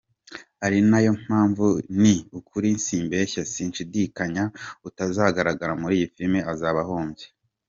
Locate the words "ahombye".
6.85-7.25